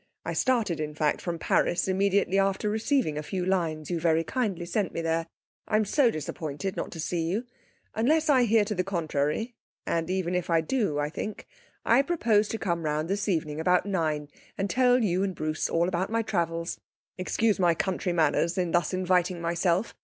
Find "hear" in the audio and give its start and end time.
8.45-8.65